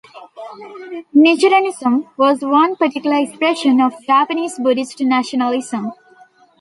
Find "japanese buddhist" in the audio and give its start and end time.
4.07-4.99